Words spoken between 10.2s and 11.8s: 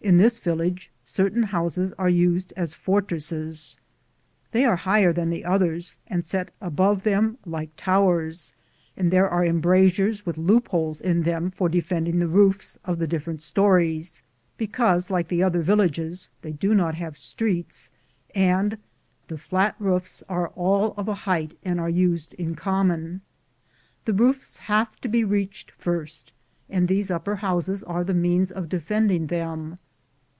and loopholes in them for